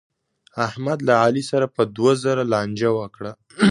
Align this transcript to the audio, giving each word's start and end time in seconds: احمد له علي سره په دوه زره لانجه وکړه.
احمد 0.67 0.99
له 1.07 1.13
علي 1.23 1.43
سره 1.51 1.65
په 1.75 1.81
دوه 1.95 2.11
زره 2.23 2.43
لانجه 2.51 2.89
وکړه. 2.99 3.31